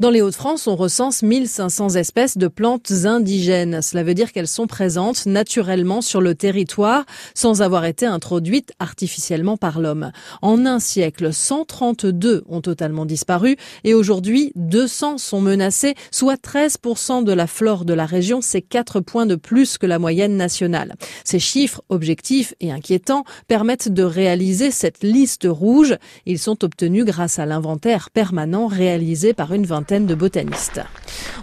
Dans 0.00 0.08
les 0.08 0.22
Hauts-de-France, 0.22 0.66
on 0.66 0.76
recense 0.76 1.22
1500 1.22 1.96
espèces 1.96 2.38
de 2.38 2.48
plantes 2.48 2.90
indigènes. 3.04 3.82
Cela 3.82 4.02
veut 4.02 4.14
dire 4.14 4.32
qu'elles 4.32 4.48
sont 4.48 4.66
présentes 4.66 5.26
naturellement 5.26 6.00
sur 6.00 6.22
le 6.22 6.34
territoire 6.34 7.04
sans 7.34 7.60
avoir 7.60 7.84
été 7.84 8.06
introduites 8.06 8.72
artificiellement 8.78 9.58
par 9.58 9.78
l'homme. 9.78 10.10
En 10.40 10.64
un 10.64 10.78
siècle, 10.78 11.34
132 11.34 12.44
ont 12.48 12.62
totalement 12.62 13.04
disparu 13.04 13.58
et 13.84 13.92
aujourd'hui, 13.92 14.52
200 14.56 15.18
sont 15.18 15.42
menacés, 15.42 15.94
soit 16.10 16.42
13% 16.42 17.22
de 17.22 17.32
la 17.34 17.46
flore 17.46 17.84
de 17.84 17.92
la 17.92 18.06
région. 18.06 18.40
C'est 18.40 18.62
4 18.62 19.00
points 19.00 19.26
de 19.26 19.34
plus 19.34 19.76
que 19.76 19.84
la 19.84 19.98
moyenne 19.98 20.38
nationale. 20.38 20.94
Ces 21.24 21.40
chiffres 21.40 21.82
objectifs 21.90 22.54
et 22.60 22.72
inquiétants 22.72 23.24
permettent 23.48 23.92
de 23.92 24.02
réaliser 24.02 24.70
cette 24.70 25.02
liste 25.02 25.46
rouge. 25.46 25.98
Ils 26.24 26.38
sont 26.38 26.64
obtenus 26.64 27.04
grâce 27.04 27.38
à 27.38 27.44
l'inventaire 27.44 28.08
permanent 28.08 28.66
réalisé 28.66 29.34
par 29.34 29.52
une 29.52 29.66
vingtaine 29.66 29.89
de 29.98 30.14
botanistes. 30.14 30.80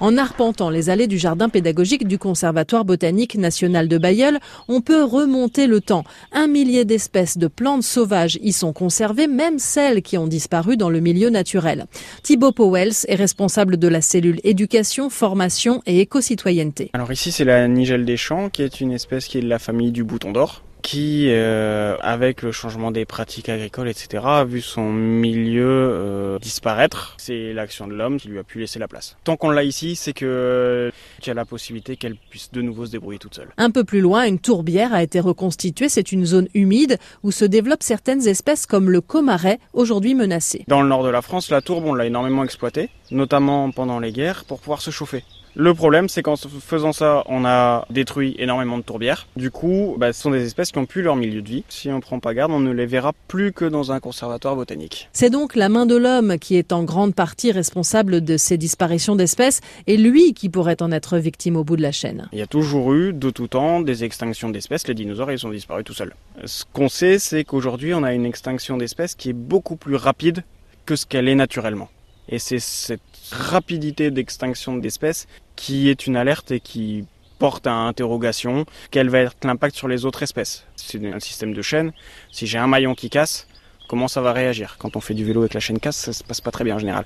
En 0.00 0.18
arpentant 0.18 0.68
les 0.68 0.90
allées 0.90 1.06
du 1.06 1.16
jardin 1.16 1.48
pédagogique 1.48 2.06
du 2.06 2.18
Conservatoire 2.18 2.84
botanique 2.84 3.36
national 3.36 3.88
de 3.88 3.96
Bayeul, 3.96 4.38
on 4.68 4.82
peut 4.82 5.02
remonter 5.02 5.66
le 5.66 5.80
temps. 5.80 6.04
Un 6.32 6.46
millier 6.46 6.84
d'espèces 6.84 7.38
de 7.38 7.46
plantes 7.46 7.84
sauvages 7.84 8.38
y 8.42 8.52
sont 8.52 8.74
conservées, 8.74 9.28
même 9.28 9.58
celles 9.58 10.02
qui 10.02 10.18
ont 10.18 10.26
disparu 10.26 10.76
dans 10.76 10.90
le 10.90 11.00
milieu 11.00 11.30
naturel. 11.30 11.86
Thibaut 12.22 12.52
Powells 12.52 13.06
est 13.08 13.14
responsable 13.14 13.78
de 13.78 13.88
la 13.88 14.02
cellule 14.02 14.40
éducation, 14.44 15.08
formation 15.08 15.82
et 15.86 16.00
éco-citoyenneté. 16.00 16.90
Alors 16.92 17.12
ici 17.12 17.32
c'est 17.32 17.44
la 17.44 17.66
nigelle 17.66 18.04
des 18.04 18.18
champs 18.18 18.50
qui 18.50 18.62
est 18.62 18.80
une 18.80 18.92
espèce 18.92 19.26
qui 19.26 19.38
est 19.38 19.42
de 19.42 19.48
la 19.48 19.58
famille 19.58 19.92
du 19.92 20.04
bouton 20.04 20.32
d'or 20.32 20.62
qui, 20.84 21.28
euh, 21.30 21.96
avec 22.02 22.42
le 22.42 22.52
changement 22.52 22.90
des 22.90 23.06
pratiques 23.06 23.48
agricoles, 23.48 23.88
etc., 23.88 24.22
a 24.26 24.44
vu 24.44 24.60
son 24.60 24.92
milieu 24.92 25.66
euh, 25.66 26.38
disparaître. 26.38 27.14
C'est 27.16 27.54
l'action 27.54 27.88
de 27.88 27.94
l'homme 27.94 28.18
qui 28.20 28.28
lui 28.28 28.38
a 28.38 28.44
pu 28.44 28.60
laisser 28.60 28.78
la 28.78 28.86
place. 28.86 29.16
Tant 29.24 29.36
qu'on 29.38 29.48
l'a 29.48 29.64
ici, 29.64 29.96
c'est 29.96 30.12
que 30.12 30.92
qu'il 31.20 31.28
y 31.28 31.30
a 31.30 31.34
la 31.34 31.46
possibilité 31.46 31.96
qu'elle 31.96 32.16
puisse 32.16 32.52
de 32.52 32.60
nouveau 32.60 32.84
se 32.84 32.90
débrouiller 32.92 33.18
toute 33.18 33.34
seule. 33.34 33.48
Un 33.56 33.70
peu 33.70 33.82
plus 33.82 34.02
loin, 34.02 34.26
une 34.26 34.38
tourbière 34.38 34.92
a 34.92 35.02
été 35.02 35.20
reconstituée. 35.20 35.88
C'est 35.88 36.12
une 36.12 36.26
zone 36.26 36.48
humide 36.52 36.98
où 37.22 37.32
se 37.32 37.46
développent 37.46 37.82
certaines 37.82 38.28
espèces 38.28 38.66
comme 38.66 38.90
le 38.90 39.00
comaret, 39.00 39.60
aujourd'hui 39.72 40.14
menacé. 40.14 40.64
Dans 40.68 40.82
le 40.82 40.88
nord 40.88 41.02
de 41.02 41.08
la 41.08 41.22
France, 41.22 41.48
la 41.48 41.62
tourbe, 41.62 41.86
on 41.86 41.94
l'a 41.94 42.04
énormément 42.04 42.44
exploitée, 42.44 42.90
notamment 43.10 43.70
pendant 43.70 44.00
les 44.00 44.12
guerres, 44.12 44.44
pour 44.44 44.60
pouvoir 44.60 44.82
se 44.82 44.90
chauffer. 44.90 45.24
Le 45.56 45.72
problème, 45.72 46.08
c'est 46.08 46.22
qu'en 46.22 46.34
faisant 46.36 46.92
ça, 46.92 47.22
on 47.26 47.44
a 47.44 47.86
détruit 47.88 48.34
énormément 48.38 48.76
de 48.76 48.82
tourbières. 48.82 49.28
Du 49.36 49.52
coup, 49.52 49.94
bah, 49.98 50.12
ce 50.12 50.20
sont 50.20 50.32
des 50.32 50.44
espèces 50.44 50.72
qui 50.72 50.78
ont 50.78 50.86
plus 50.86 51.02
leur 51.02 51.14
milieu 51.14 51.42
de 51.42 51.48
vie. 51.48 51.64
Si 51.68 51.88
on 51.90 51.96
ne 51.96 52.00
prend 52.00 52.18
pas 52.18 52.34
garde, 52.34 52.50
on 52.50 52.58
ne 52.58 52.72
les 52.72 52.86
verra 52.86 53.12
plus 53.28 53.52
que 53.52 53.64
dans 53.64 53.92
un 53.92 54.00
conservatoire 54.00 54.56
botanique. 54.56 55.08
C'est 55.12 55.30
donc 55.30 55.54
la 55.54 55.68
main 55.68 55.86
de 55.86 55.94
l'homme 55.94 56.38
qui 56.38 56.56
est 56.56 56.72
en 56.72 56.82
grande 56.82 57.14
partie 57.14 57.52
responsable 57.52 58.22
de 58.22 58.36
ces 58.36 58.58
disparitions 58.58 59.14
d'espèces 59.14 59.60
et 59.86 59.96
lui 59.96 60.34
qui 60.34 60.48
pourrait 60.48 60.82
en 60.82 60.90
être 60.90 61.18
victime 61.18 61.56
au 61.56 61.62
bout 61.62 61.76
de 61.76 61.82
la 61.82 61.92
chaîne. 61.92 62.28
Il 62.32 62.38
y 62.40 62.42
a 62.42 62.48
toujours 62.48 62.92
eu, 62.92 63.12
de 63.12 63.30
tout 63.30 63.46
temps, 63.46 63.80
des 63.80 64.02
extinctions 64.02 64.50
d'espèces. 64.50 64.88
Les 64.88 64.94
dinosaures, 64.94 65.30
ils 65.30 65.38
sont 65.38 65.50
disparus 65.50 65.84
tout 65.84 65.94
seuls. 65.94 66.14
Ce 66.44 66.64
qu'on 66.72 66.88
sait, 66.88 67.20
c'est 67.20 67.44
qu'aujourd'hui, 67.44 67.94
on 67.94 68.02
a 68.02 68.12
une 68.12 68.26
extinction 68.26 68.76
d'espèces 68.76 69.14
qui 69.14 69.30
est 69.30 69.34
beaucoup 69.34 69.76
plus 69.76 69.94
rapide 69.94 70.42
que 70.84 70.96
ce 70.96 71.06
qu'elle 71.06 71.28
est 71.28 71.34
naturellement. 71.34 71.88
Et 72.28 72.38
c'est 72.38 72.58
cette 72.58 73.00
rapidité 73.30 74.10
d'extinction 74.10 74.76
d'espèces 74.76 75.26
qui 75.56 75.88
est 75.88 76.06
une 76.06 76.16
alerte 76.16 76.50
et 76.50 76.60
qui 76.60 77.04
porte 77.38 77.66
à 77.66 77.72
interrogation 77.72 78.64
quel 78.90 79.08
va 79.08 79.20
être 79.20 79.36
l'impact 79.44 79.76
sur 79.76 79.88
les 79.88 80.04
autres 80.04 80.22
espèces. 80.22 80.64
C'est 80.76 81.04
un 81.12 81.20
système 81.20 81.52
de 81.52 81.62
chaîne. 81.62 81.92
Si 82.32 82.46
j'ai 82.46 82.58
un 82.58 82.66
maillon 82.66 82.94
qui 82.94 83.10
casse, 83.10 83.46
comment 83.88 84.08
ça 84.08 84.20
va 84.20 84.32
réagir? 84.32 84.76
Quand 84.78 84.96
on 84.96 85.00
fait 85.00 85.14
du 85.14 85.24
vélo 85.24 85.40
avec 85.40 85.54
la 85.54 85.60
chaîne 85.60 85.78
casse, 85.78 85.96
ça 85.96 86.12
se 86.12 86.24
passe 86.24 86.40
pas 86.40 86.50
très 86.50 86.64
bien 86.64 86.76
en 86.76 86.78
général. 86.78 87.04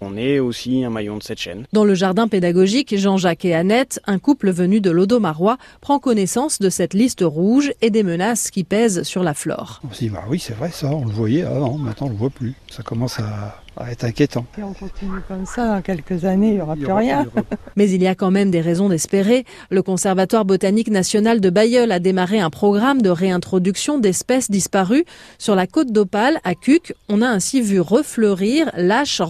On 0.00 0.16
est 0.16 0.38
aussi 0.38 0.84
un 0.84 0.90
maillon 0.90 1.16
de 1.16 1.22
cette 1.22 1.38
chaîne. 1.38 1.66
Dans 1.72 1.84
le 1.84 1.94
jardin 1.94 2.28
pédagogique, 2.28 2.96
Jean-Jacques 2.96 3.44
et 3.44 3.54
Annette, 3.54 4.00
un 4.06 4.18
couple 4.18 4.50
venu 4.50 4.80
de 4.80 4.90
l'Odomarois, 4.90 5.58
prend 5.80 5.98
connaissance 5.98 6.58
de 6.58 6.70
cette 6.70 6.94
liste 6.94 7.22
rouge 7.22 7.72
et 7.82 7.90
des 7.90 8.02
menaces 8.02 8.50
qui 8.50 8.64
pèsent 8.64 9.02
sur 9.02 9.22
la 9.22 9.34
flore. 9.34 9.80
On 9.88 9.92
se 9.92 10.00
dit, 10.00 10.08
bah 10.08 10.24
oui, 10.28 10.38
c'est 10.38 10.54
vrai 10.54 10.70
ça, 10.70 10.88
on 10.88 11.04
le 11.04 11.12
voyait 11.12 11.42
avant, 11.42 11.78
maintenant 11.78 12.08
on 12.08 12.10
le 12.10 12.16
voit 12.16 12.30
plus. 12.30 12.54
Ça 12.68 12.82
commence 12.82 13.18
à, 13.18 13.62
à 13.76 13.92
être 13.92 14.04
inquiétant. 14.04 14.46
Si 14.54 14.62
on 14.62 14.72
continue 14.72 15.20
comme 15.28 15.46
ça, 15.46 15.74
dans 15.74 15.82
quelques 15.82 16.24
années, 16.24 16.48
il 16.48 16.54
n'y 16.54 16.60
aura 16.60 16.76
plus 16.76 16.92
rien. 16.92 17.26
Mais 17.76 17.90
il 17.90 18.02
y 18.02 18.06
a 18.06 18.14
quand 18.14 18.30
même 18.30 18.50
des 18.50 18.60
raisons 18.60 18.88
d'espérer. 18.88 19.44
Le 19.70 19.82
Conservatoire 19.82 20.44
botanique 20.44 20.90
national 20.90 21.40
de 21.40 21.50
Bayeul 21.50 21.92
a 21.92 21.98
démarré 21.98 22.40
un 22.40 22.50
programme 22.50 23.02
de 23.02 23.10
réintroduction 23.10 23.98
d'espèces 23.98 24.50
disparues. 24.50 25.04
Sur 25.38 25.54
la 25.54 25.66
côte 25.66 25.92
d'Opale, 25.92 26.38
à 26.44 26.54
Cuc, 26.54 26.94
on 27.08 27.22
a 27.22 27.28
ainsi 27.28 27.60
vu 27.60 27.80
refleurir 27.80 28.70
l'âche 28.76 29.20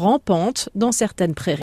dans 0.74 0.92
certaines 0.92 1.34
prairies. 1.34 1.54